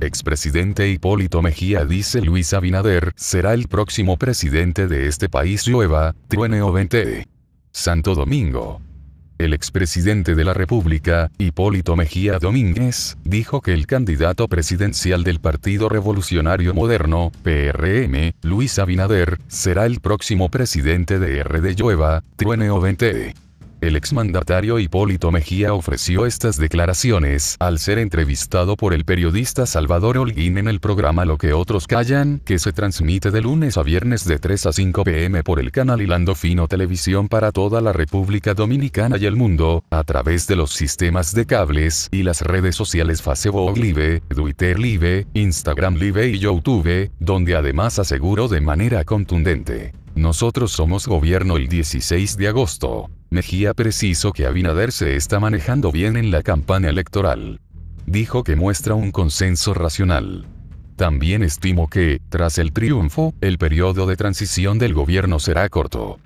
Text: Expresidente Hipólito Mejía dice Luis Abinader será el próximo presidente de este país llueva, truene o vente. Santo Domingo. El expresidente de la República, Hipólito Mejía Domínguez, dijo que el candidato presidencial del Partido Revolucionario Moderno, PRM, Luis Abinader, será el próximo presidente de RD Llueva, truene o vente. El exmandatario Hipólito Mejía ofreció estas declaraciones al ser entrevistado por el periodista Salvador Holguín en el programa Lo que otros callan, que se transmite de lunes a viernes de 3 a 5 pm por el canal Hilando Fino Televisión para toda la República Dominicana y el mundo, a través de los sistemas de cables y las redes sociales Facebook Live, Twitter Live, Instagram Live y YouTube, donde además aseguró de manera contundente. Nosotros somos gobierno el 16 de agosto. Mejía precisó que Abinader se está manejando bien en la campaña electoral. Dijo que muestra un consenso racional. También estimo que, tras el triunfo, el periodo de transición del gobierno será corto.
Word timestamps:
Expresidente 0.00 0.88
Hipólito 0.88 1.42
Mejía 1.42 1.84
dice 1.84 2.20
Luis 2.20 2.52
Abinader 2.54 3.12
será 3.16 3.54
el 3.54 3.66
próximo 3.66 4.16
presidente 4.16 4.86
de 4.86 5.08
este 5.08 5.28
país 5.28 5.66
llueva, 5.66 6.14
truene 6.28 6.62
o 6.62 6.72
vente. 6.72 7.26
Santo 7.72 8.14
Domingo. 8.14 8.80
El 9.38 9.54
expresidente 9.54 10.34
de 10.34 10.44
la 10.44 10.52
República, 10.52 11.30
Hipólito 11.38 11.94
Mejía 11.94 12.38
Domínguez, 12.38 13.16
dijo 13.24 13.60
que 13.60 13.72
el 13.72 13.86
candidato 13.86 14.48
presidencial 14.48 15.22
del 15.22 15.40
Partido 15.40 15.88
Revolucionario 15.88 16.74
Moderno, 16.74 17.30
PRM, 17.42 18.32
Luis 18.42 18.78
Abinader, 18.80 19.38
será 19.46 19.86
el 19.86 20.00
próximo 20.00 20.48
presidente 20.48 21.20
de 21.20 21.44
RD 21.44 21.76
Llueva, 21.76 22.24
truene 22.36 22.70
o 22.70 22.80
vente. 22.80 23.34
El 23.80 23.94
exmandatario 23.94 24.80
Hipólito 24.80 25.30
Mejía 25.30 25.72
ofreció 25.72 26.26
estas 26.26 26.56
declaraciones 26.56 27.56
al 27.60 27.78
ser 27.78 27.98
entrevistado 27.98 28.76
por 28.76 28.92
el 28.92 29.04
periodista 29.04 29.66
Salvador 29.66 30.18
Holguín 30.18 30.58
en 30.58 30.66
el 30.66 30.80
programa 30.80 31.24
Lo 31.24 31.38
que 31.38 31.52
otros 31.52 31.86
callan, 31.86 32.40
que 32.44 32.58
se 32.58 32.72
transmite 32.72 33.30
de 33.30 33.40
lunes 33.40 33.78
a 33.78 33.84
viernes 33.84 34.24
de 34.24 34.40
3 34.40 34.66
a 34.66 34.72
5 34.72 35.04
pm 35.04 35.44
por 35.44 35.60
el 35.60 35.70
canal 35.70 36.02
Hilando 36.02 36.34
Fino 36.34 36.66
Televisión 36.66 37.28
para 37.28 37.52
toda 37.52 37.80
la 37.80 37.92
República 37.92 38.52
Dominicana 38.52 39.16
y 39.16 39.26
el 39.26 39.36
mundo, 39.36 39.84
a 39.90 40.02
través 40.02 40.48
de 40.48 40.56
los 40.56 40.72
sistemas 40.72 41.32
de 41.32 41.46
cables 41.46 42.08
y 42.10 42.24
las 42.24 42.42
redes 42.42 42.74
sociales 42.74 43.22
Facebook 43.22 43.78
Live, 43.78 44.22
Twitter 44.28 44.76
Live, 44.76 45.28
Instagram 45.34 45.94
Live 45.94 46.26
y 46.30 46.40
YouTube, 46.40 47.12
donde 47.20 47.54
además 47.54 48.00
aseguró 48.00 48.48
de 48.48 48.60
manera 48.60 49.04
contundente. 49.04 49.92
Nosotros 50.18 50.72
somos 50.72 51.06
gobierno 51.06 51.58
el 51.58 51.68
16 51.68 52.36
de 52.36 52.48
agosto. 52.48 53.08
Mejía 53.30 53.72
precisó 53.72 54.32
que 54.32 54.46
Abinader 54.46 54.90
se 54.90 55.14
está 55.14 55.38
manejando 55.38 55.92
bien 55.92 56.16
en 56.16 56.32
la 56.32 56.42
campaña 56.42 56.88
electoral. 56.88 57.60
Dijo 58.04 58.42
que 58.42 58.56
muestra 58.56 58.96
un 58.96 59.12
consenso 59.12 59.74
racional. 59.74 60.48
También 60.96 61.44
estimo 61.44 61.88
que, 61.88 62.20
tras 62.30 62.58
el 62.58 62.72
triunfo, 62.72 63.32
el 63.40 63.58
periodo 63.58 64.06
de 64.06 64.16
transición 64.16 64.80
del 64.80 64.92
gobierno 64.92 65.38
será 65.38 65.68
corto. 65.68 66.18